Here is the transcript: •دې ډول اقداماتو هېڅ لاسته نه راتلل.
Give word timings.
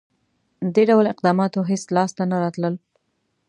•دې 0.73 0.83
ډول 0.89 1.05
اقداماتو 1.13 1.59
هېڅ 1.69 1.83
لاسته 1.95 2.23
نه 2.31 2.37
راتلل. 2.43 2.75